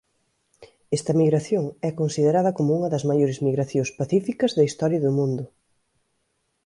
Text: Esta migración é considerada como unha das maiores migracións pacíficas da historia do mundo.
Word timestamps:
Esta 0.97 1.15
migración 1.21 1.65
é 1.89 1.91
considerada 2.01 2.51
como 2.57 2.75
unha 2.77 2.91
das 2.93 3.07
maiores 3.09 3.37
migracións 3.47 3.89
pacíficas 3.99 4.51
da 4.57 4.67
historia 4.69 5.03
do 5.05 5.11
mundo. 5.17 5.43